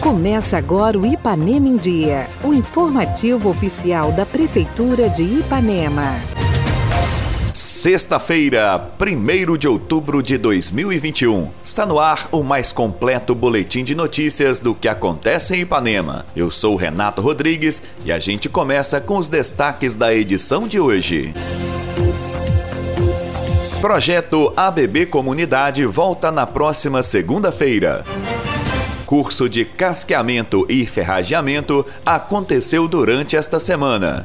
[0.00, 6.20] Começa agora o Ipanema em Dia, o informativo oficial da Prefeitura de Ipanema.
[7.54, 11.48] Sexta-feira, 1 de outubro de 2021.
[11.62, 16.26] Está no ar o mais completo boletim de notícias do que acontece em Ipanema.
[16.34, 21.32] Eu sou Renato Rodrigues e a gente começa com os destaques da edição de hoje.
[23.82, 28.04] Projeto ABB Comunidade volta na próxima segunda-feira
[29.04, 34.24] curso de casqueamento e ferrageamento aconteceu durante esta semana.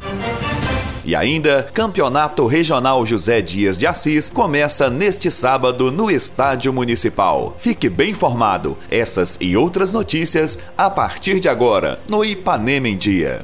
[1.03, 7.57] E ainda, Campeonato Regional José Dias de Assis começa neste sábado no Estádio Municipal.
[7.59, 8.77] Fique bem informado.
[8.89, 13.43] Essas e outras notícias a partir de agora no Ipanema em Dia.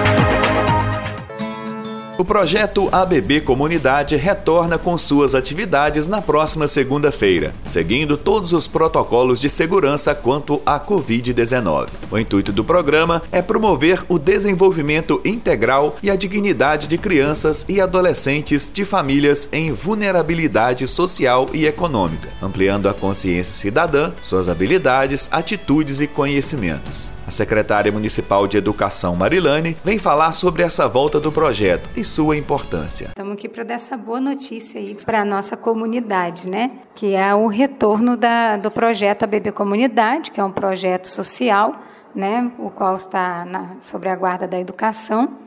[2.21, 9.39] O projeto ABB Comunidade retorna com suas atividades na próxima segunda-feira, seguindo todos os protocolos
[9.39, 11.87] de segurança quanto à Covid-19.
[12.11, 17.81] O intuito do programa é promover o desenvolvimento integral e a dignidade de crianças e
[17.81, 25.99] adolescentes de famílias em vulnerabilidade social e econômica, ampliando a consciência cidadã, suas habilidades, atitudes
[25.99, 27.11] e conhecimentos.
[27.31, 32.35] A secretária municipal de Educação, Marilane, vem falar sobre essa volta do projeto e sua
[32.35, 33.05] importância.
[33.05, 36.71] Estamos aqui para dar essa boa notícia aí para a nossa comunidade, né?
[36.93, 41.73] Que é o retorno da, do projeto ABB Comunidade, que é um projeto social,
[42.13, 42.51] né?
[42.59, 45.37] O qual está na, sobre a guarda da educação.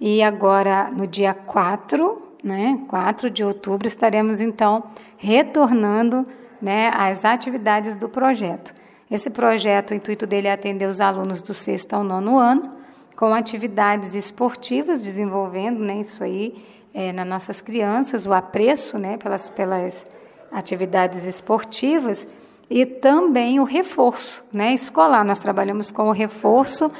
[0.00, 2.80] E agora, no dia 4, né?
[2.88, 4.84] 4 de outubro, estaremos então
[5.18, 6.26] retornando
[6.62, 8.72] né, às atividades do projeto.
[9.10, 12.72] Esse projeto, o intuito dele é atender os alunos do sexto ao nono ano,
[13.16, 19.50] com atividades esportivas, desenvolvendo né, isso aí é, nas nossas crianças, o apreço né, pelas,
[19.50, 20.06] pelas
[20.50, 22.26] atividades esportivas
[22.70, 25.24] e também o reforço né, escolar.
[25.24, 26.90] Nós trabalhamos com o reforço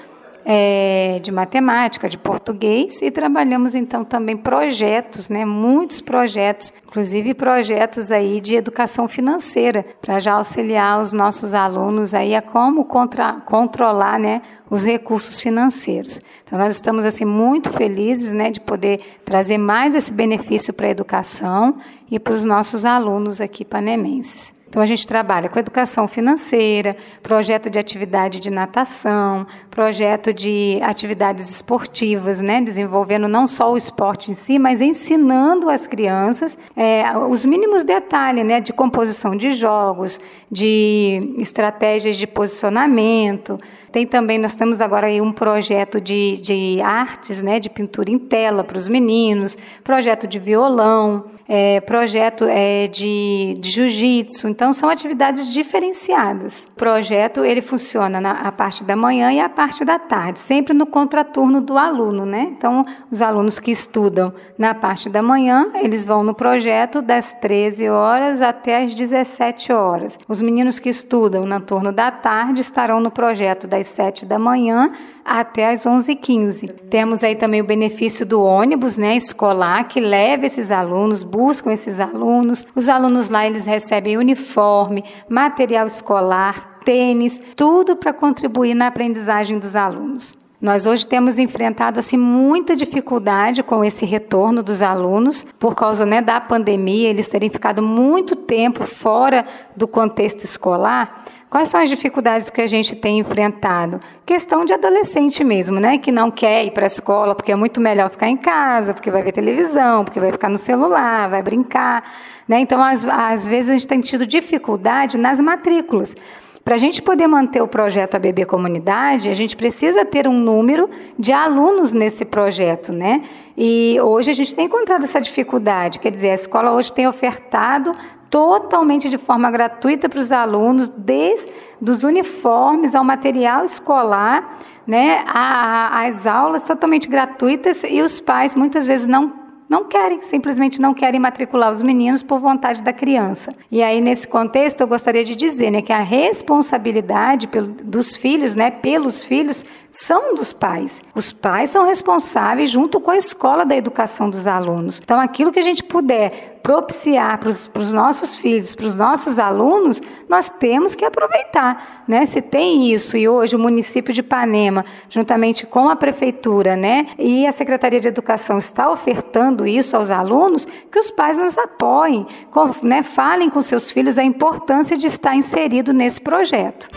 [0.44, 8.10] é, de matemática, de português e trabalhamos então também projetos, né, muitos projetos, inclusive projetos
[8.10, 14.18] aí de educação financeira para já auxiliar os nossos alunos aí a como contra, controlar,
[14.18, 16.20] né, os recursos financeiros.
[16.44, 20.90] Então nós estamos assim muito felizes, né, de poder trazer mais esse benefício para a
[20.90, 21.76] educação
[22.10, 24.52] e para os nossos alunos aqui panemenses.
[24.74, 31.48] Então, a gente trabalha com educação financeira, projeto de atividade de natação, projeto de atividades
[31.48, 32.60] esportivas, né?
[32.60, 38.44] desenvolvendo não só o esporte em si, mas ensinando as crianças é, os mínimos detalhes
[38.44, 38.60] né?
[38.60, 40.18] de composição de jogos,
[40.50, 43.56] de estratégias de posicionamento.
[43.92, 47.60] Tem também, nós temos agora aí um projeto de, de artes, né?
[47.60, 53.70] de pintura em tela para os meninos, projeto de violão é, projeto é, de, de
[53.70, 54.48] jiu-jitsu.
[54.48, 56.66] Então, são atividades diferenciadas.
[56.72, 60.74] O projeto ele funciona na a parte da manhã e a parte da tarde, sempre
[60.74, 62.52] no contraturno do aluno, né?
[62.56, 67.88] Então, os alunos que estudam na parte da manhã, eles vão no projeto das 13
[67.88, 70.18] horas até as 17 horas.
[70.28, 74.92] Os meninos que estudam no turno da tarde estarão no projeto das 7 da manhã
[75.24, 76.70] até as 11h15.
[76.90, 81.98] Temos aí também o benefício do ônibus né, escolar, que leva esses alunos, buscam esses
[81.98, 82.64] alunos.
[82.76, 89.74] Os alunos lá eles recebem uniforme, material escolar, tênis, tudo para contribuir na aprendizagem dos
[89.74, 90.43] alunos.
[90.64, 96.22] Nós hoje temos enfrentado assim muita dificuldade com esse retorno dos alunos por causa né,
[96.22, 99.44] da pandemia, eles terem ficado muito tempo fora
[99.76, 101.22] do contexto escolar.
[101.50, 104.00] Quais são as dificuldades que a gente tem enfrentado?
[104.24, 105.98] Questão de adolescente mesmo, né?
[105.98, 109.10] Que não quer ir para a escola porque é muito melhor ficar em casa, porque
[109.10, 112.10] vai ver televisão, porque vai ficar no celular, vai brincar.
[112.48, 112.60] Né?
[112.60, 116.16] Então, às, às vezes, a gente tem tido dificuldade nas matrículas.
[116.64, 120.88] Para a gente poder manter o projeto ABB Comunidade, a gente precisa ter um número
[121.18, 123.22] de alunos nesse projeto, né?
[123.54, 127.94] E hoje a gente tem encontrado essa dificuldade, quer dizer, a escola hoje tem ofertado
[128.30, 135.98] totalmente de forma gratuita para os alunos, desde dos uniformes ao material escolar, né, a,
[135.98, 140.92] a, as aulas totalmente gratuitas e os pais muitas vezes não não querem, simplesmente não
[140.92, 143.52] querem matricular os meninos por vontade da criança.
[143.70, 147.48] E aí, nesse contexto, eu gostaria de dizer né, que a responsabilidade
[147.82, 151.02] dos filhos, né, pelos filhos, são dos pais.
[151.14, 155.00] Os pais são responsáveis junto com a escola da educação dos alunos.
[155.02, 160.00] Então, aquilo que a gente puder propiciar para os nossos filhos, para os nossos alunos,
[160.26, 162.04] nós temos que aproveitar.
[162.08, 162.24] Né?
[162.24, 167.46] Se tem isso, e hoje o município de Ipanema, juntamente com a prefeitura né, e
[167.46, 172.74] a Secretaria de Educação, está ofertando isso aos alunos, que os pais nos apoiem, com,
[172.82, 176.88] né, falem com seus filhos a importância de estar inserido nesse projeto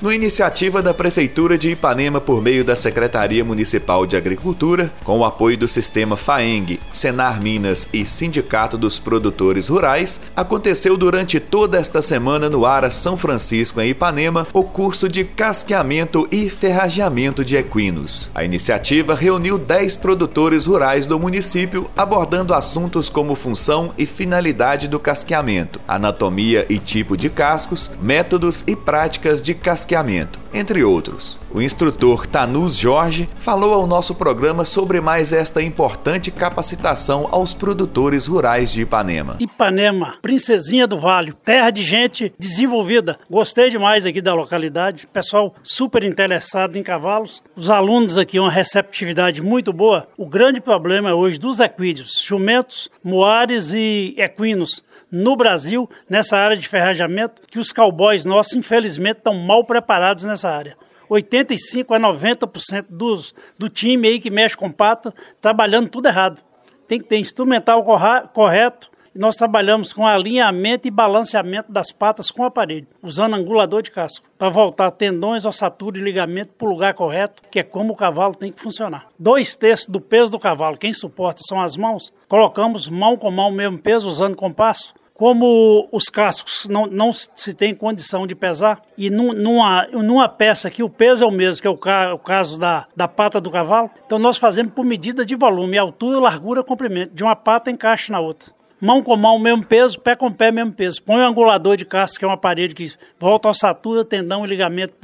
[0.00, 5.24] no iniciativa da Prefeitura de Ipanema por meio da Secretaria Municipal de Agricultura, com o
[5.24, 12.00] apoio do Sistema FAENG, Senar Minas e Sindicato dos Produtores Rurais, aconteceu durante toda esta
[12.00, 18.30] semana no Ara São Francisco, em Ipanema, o curso de casqueamento e ferrageamento de equinos.
[18.34, 24.98] A iniciativa reuniu 10 produtores rurais do município, abordando assuntos como função e finalidade do
[24.98, 31.38] casqueamento, anatomia e tipo de cascos, métodos e práticas de casqueamento casqueamento, entre outros.
[31.52, 38.26] O instrutor Tanus Jorge falou ao nosso programa sobre mais esta importante capacitação aos produtores
[38.26, 39.36] rurais de Ipanema.
[39.40, 43.18] Ipanema, princesinha do Vale, terra de gente desenvolvida.
[43.30, 47.42] Gostei demais aqui da localidade, pessoal super interessado em cavalos.
[47.56, 50.08] Os alunos aqui, uma receptividade muito boa.
[50.16, 56.68] O grande problema hoje dos equídeos, jumentos, moares e equinos no Brasil, nessa área de
[56.68, 60.76] ferrajamento, que os cowboys nossos, infelizmente, estão mal preparados nessa área.
[61.10, 66.40] 85 a 90% dos, do time aí que mexe com pata trabalhando tudo errado.
[66.86, 67.84] Tem que ter instrumental
[68.32, 68.90] correto.
[69.12, 74.24] Nós trabalhamos com alinhamento e balanceamento das patas com o aparelho, usando angulador de casco,
[74.38, 78.36] para voltar tendões, ossatura e ligamento para o lugar correto, que é como o cavalo
[78.36, 79.08] tem que funcionar.
[79.18, 82.14] Dois terços do peso do cavalo, quem suporta são as mãos.
[82.28, 87.52] Colocamos mão com mão o mesmo peso, usando compasso como os cascos não, não se
[87.52, 91.60] tem condição de pesar, e num, numa, numa peça que o peso é o mesmo,
[91.60, 94.82] que é o, ca, o caso da, da pata do cavalo, então nós fazemos por
[94.82, 97.12] medida de volume, altura, largura, comprimento.
[97.12, 98.50] De uma pata encaixa na outra.
[98.80, 101.02] Mão com mão, mesmo peso, pé com pé, mesmo peso.
[101.02, 104.48] Põe um angulador de casco, que é uma parede que volta a ossatura, tendão e
[104.48, 104.94] ligamento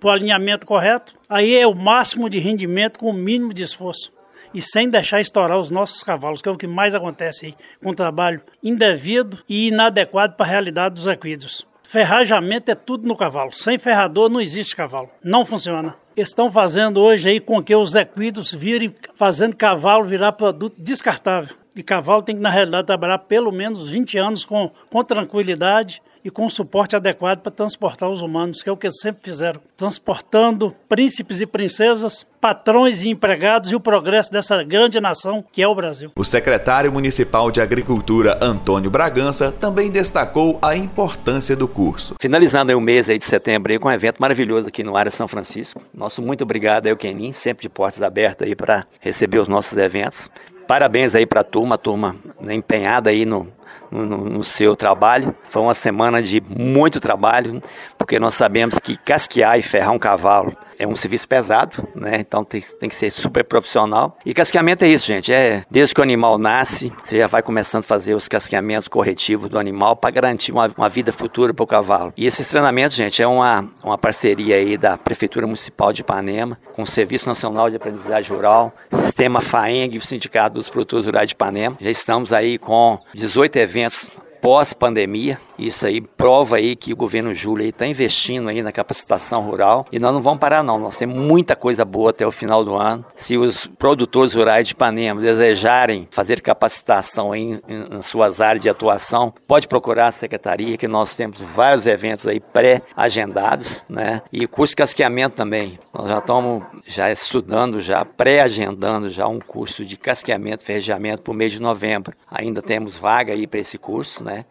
[0.00, 1.12] para o alinhamento correto.
[1.28, 4.15] Aí é o máximo de rendimento com o mínimo de esforço
[4.56, 7.54] e sem deixar estourar os nossos cavalos, que é o que mais acontece aí,
[7.84, 11.66] com trabalho indevido e inadequado para a realidade dos equídeos.
[11.82, 13.52] Ferrajamento é tudo no cavalo.
[13.52, 15.08] Sem ferrador não existe cavalo.
[15.22, 15.94] Não funciona.
[16.16, 21.54] Estão fazendo hoje aí com que os equídeos virem fazendo cavalo virar produto descartável.
[21.76, 26.30] E cavalo tem que, na realidade, trabalhar pelo menos 20 anos com, com tranquilidade e
[26.30, 31.40] com suporte adequado para transportar os humanos, que é o que sempre fizeram, transportando príncipes
[31.40, 36.10] e princesas, patrões e empregados e o progresso dessa grande nação que é o Brasil.
[36.16, 42.16] O secretário municipal de Agricultura, Antônio Bragança, também destacou a importância do curso.
[42.20, 45.28] Finalizando o mês aí de setembro aí, com um evento maravilhoso aqui no Área São
[45.28, 45.80] Francisco.
[45.94, 50.28] Nosso muito obrigado ao Kenin, sempre de portas abertas aí para receber os nossos eventos.
[50.66, 53.46] Parabéns aí para a turma, turma empenhada aí no,
[53.90, 55.34] no, no, seu trabalho.
[55.48, 57.62] Foi uma semana de muito trabalho,
[57.96, 62.18] porque nós sabemos que casquear e ferrar um cavalo é um serviço pesado, né?
[62.20, 64.16] Então tem, tem que ser super profissional.
[64.24, 65.32] E casqueamento é isso, gente.
[65.32, 69.48] É desde que o animal nasce, você já vai começando a fazer os casqueamentos corretivos
[69.48, 72.12] do animal para garantir uma, uma vida futura para o cavalo.
[72.16, 76.82] E esses treinamentos, gente, é uma, uma parceria aí da Prefeitura Municipal de Ipanema com
[76.82, 81.76] o Serviço Nacional de Aprendizagem Rural, Sistema FAENG o Sindicato dos Produtores Rurais de Ipanema.
[81.80, 84.10] Já estamos aí com 18 eventos
[84.40, 85.38] pós-pandemia.
[85.58, 89.98] Isso aí prova aí que o governo Júlio está investindo aí na capacitação rural e
[89.98, 93.04] nós não vamos parar não, nós temos muita coisa boa até o final do ano.
[93.14, 99.32] Se os produtores rurais de Ipanema desejarem fazer capacitação em, em, suas áreas de atuação,
[99.46, 104.22] pode procurar a secretaria que nós temos vários eventos aí pré-agendados, né?
[104.32, 105.78] E curso de casqueamento também.
[105.92, 111.34] Nós já estamos já estudando, já pré-agendando já um curso de casqueamento, ferregamento para o
[111.34, 112.14] mês de novembro.
[112.30, 114.44] Ainda temos vaga aí para esse curso, né?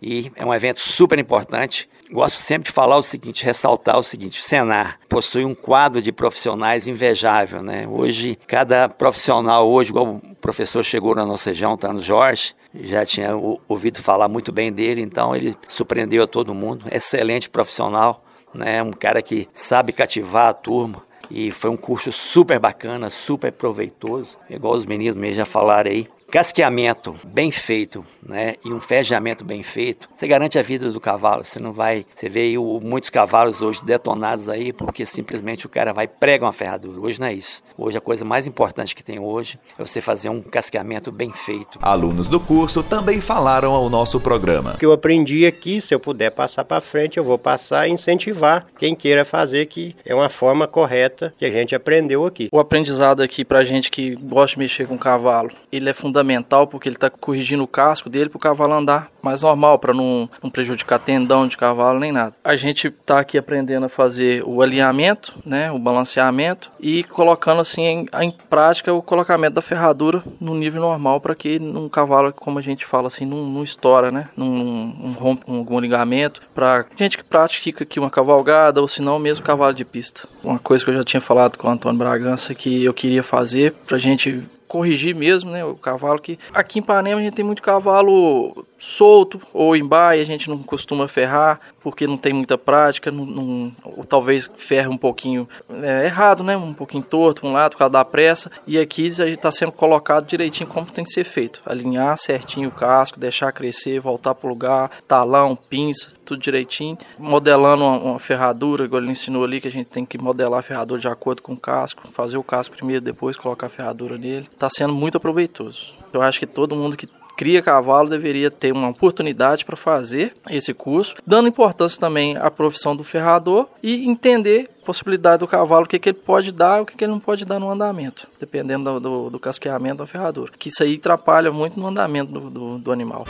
[0.00, 1.88] E é um evento super importante.
[2.10, 6.10] Gosto sempre de falar o seguinte, ressaltar o seguinte: o Senar possui um quadro de
[6.10, 7.86] profissionais invejável, né?
[7.86, 13.04] Hoje, cada profissional, hoje, igual o professor chegou na nossa região, tá no Jorge, já
[13.04, 13.36] tinha
[13.68, 16.86] ouvido falar muito bem dele, então ele surpreendeu a todo mundo.
[16.90, 18.82] Excelente profissional, né?
[18.82, 21.06] Um cara que sabe cativar a turma.
[21.30, 26.08] E foi um curso super bacana, super proveitoso, igual os meninos mesmo já falaram aí
[26.30, 31.44] casqueamento bem feito, né, e um ferreamento bem feito, você garante a vida do cavalo.
[31.44, 35.92] Você não vai, você vê o, muitos cavalos hoje detonados aí porque simplesmente o cara
[35.92, 37.00] vai prega uma ferradura.
[37.00, 37.62] Hoje não é isso.
[37.76, 41.78] Hoje a coisa mais importante que tem hoje é você fazer um casqueamento bem feito.
[41.80, 44.74] Alunos do curso também falaram ao nosso programa.
[44.74, 47.92] O que eu aprendi aqui, se eu puder passar para frente, eu vou passar e
[47.92, 52.48] incentivar quem queira fazer que é uma forma correta que a gente aprendeu aqui.
[52.52, 56.66] O aprendizado aqui pra gente que gosta de mexer com cavalo, ele é fundamental fundamental
[56.66, 60.28] porque ele está corrigindo o casco dele para o cavalo andar mais normal, para não,
[60.42, 62.34] não prejudicar tendão de cavalo nem nada.
[62.42, 67.82] A gente está aqui aprendendo a fazer o alinhamento, né, o balanceamento e colocando assim
[67.82, 72.58] em, em prática o colocamento da ferradura no nível normal para que um cavalo, como
[72.58, 76.40] a gente fala assim, não, não estoura, né, não, não rompe algum ligamento.
[76.54, 80.28] Para gente que pratica aqui uma cavalgada ou se não mesmo cavalo de pista.
[80.42, 83.72] Uma coisa que eu já tinha falado com o Antônio Bragança que eu queria fazer
[83.86, 85.64] para gente corrigir mesmo, né?
[85.64, 86.38] O cavalo que.
[86.52, 90.58] Aqui em Panema a gente tem muito cavalo solto ou em baia, a gente não
[90.58, 95.48] costuma ferrar porque não tem muita prática, não, não, ou talvez ferre um pouquinho
[95.82, 96.56] é, errado, né?
[96.56, 98.50] Um pouquinho torto um lado por causa da pressa.
[98.66, 101.62] E aqui está sendo colocado direitinho como tem que ser feito.
[101.64, 106.98] Alinhar certinho o casco, deixar crescer, voltar para o lugar, talão, pinça, tudo direitinho.
[107.18, 110.62] Modelando uma, uma, ferradura, igual ele ensinou ali, que a gente tem que modelar a
[110.62, 112.02] ferradura de acordo com o casco.
[112.12, 114.48] Fazer o casco primeiro, depois colocar a ferradura nele.
[114.52, 115.94] Está sendo muito aproveitoso.
[116.12, 120.74] Eu acho que todo mundo que cria cavalo deveria ter uma oportunidade para fazer esse
[120.74, 125.88] curso, dando importância também à profissão do ferrador e entender a possibilidade do cavalo, o
[125.88, 128.26] que, que ele pode dar e o que, que ele não pode dar no andamento,
[128.40, 130.50] dependendo do, do, do casqueamento da ferradura.
[130.58, 133.24] Que isso aí atrapalha muito no andamento do, do, do animal.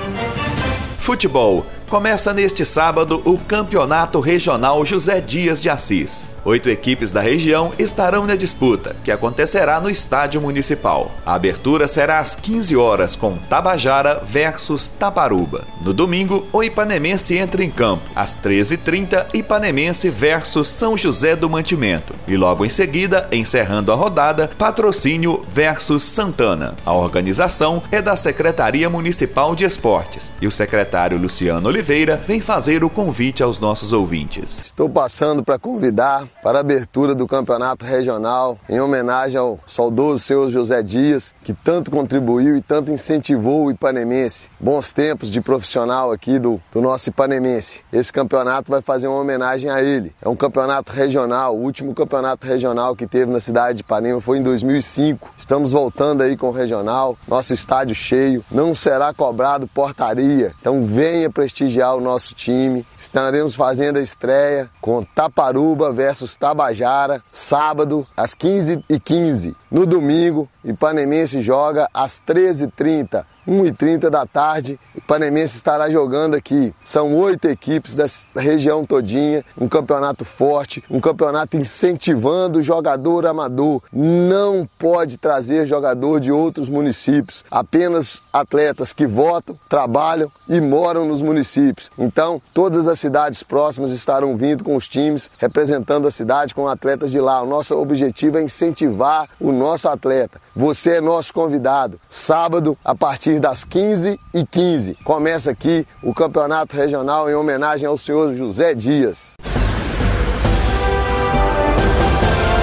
[0.99, 1.67] Futebol.
[1.89, 6.25] Começa neste sábado o Campeonato Regional José Dias de Assis.
[6.45, 11.11] Oito equipes da região estarão na disputa, que acontecerá no Estádio Municipal.
[11.25, 15.65] A abertura será às 15 horas com Tabajara versus Taparuba.
[15.83, 18.05] No domingo, o Ipanemense entra em campo.
[18.15, 22.15] Às 13h30, Ipanemense versus São José do Mantimento.
[22.27, 26.75] E logo em seguida, encerrando a rodada, Patrocínio versus Santana.
[26.85, 32.85] A organização é da Secretaria Municipal de Esportes e o secretário Luciano Oliveira vem fazer
[32.85, 34.63] o convite aos nossos ouvintes.
[34.65, 40.51] Estou passando para convidar para a abertura do campeonato regional em homenagem ao saudoso senhor
[40.51, 44.51] José Dias, que tanto contribuiu e tanto incentivou o Ipanemense.
[44.59, 47.81] Bons tempos de profissional aqui do, do nosso Ipanemense.
[47.93, 50.13] Esse campeonato vai fazer uma homenagem a ele.
[50.23, 54.39] É um campeonato regional, o último campeonato regional que teve na cidade de Ipanema foi
[54.39, 55.31] em 2005.
[55.37, 60.55] Estamos voltando aí com o regional, nosso estádio cheio, não será cobrado portaria.
[60.61, 62.85] Então venha prestigiar o nosso time.
[62.99, 69.55] Estaremos fazendo a estreia com Taparuba versus Tabajara, sábado às 15h15.
[69.71, 76.75] No domingo, Ipanemense joga às 13h30 1h30 da tarde, o Panemense estará jogando aqui.
[76.85, 78.05] São oito equipes da
[78.37, 83.83] região todinha, um campeonato forte, um campeonato incentivando o jogador amador.
[83.91, 91.23] Não pode trazer jogador de outros municípios, apenas atletas que votam, trabalham e moram nos
[91.23, 91.91] municípios.
[91.99, 97.11] Então, todas as cidades próximas estarão vindo com os times representando a cidade com atletas
[97.11, 97.43] de lá.
[97.43, 100.41] O nosso objetivo é incentivar o nosso atleta.
[100.59, 102.01] Você é nosso convidado.
[102.09, 107.97] Sábado, a partir das 15 e 15 Começa aqui o campeonato regional em homenagem ao
[107.97, 109.35] senhor José Dias.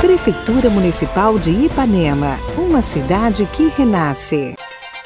[0.01, 4.55] Prefeitura Municipal de Ipanema, uma cidade que renasce.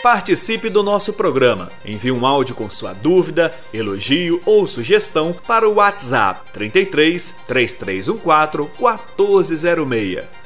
[0.02, 1.70] Participe do nosso programa.
[1.86, 10.39] Envie um áudio com sua dúvida, elogio ou sugestão para o WhatsApp 33 3314 1406.